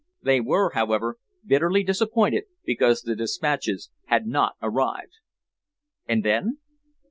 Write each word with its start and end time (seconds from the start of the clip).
They 0.23 0.41
were, 0.41 0.71
however, 0.73 1.17
bitterly 1.45 1.83
disappointed 1.83 2.45
because 2.65 3.03
the 3.03 3.15
despatches 3.15 3.91
had 4.05 4.25
not 4.25 4.53
arrived." 4.63 5.13
"And 6.07 6.25
then?" 6.25 6.57